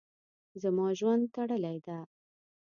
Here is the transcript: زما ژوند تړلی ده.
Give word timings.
زما 0.61 0.87
ژوند 0.99 1.23
تړلی 1.35 1.77
ده. 1.85 1.97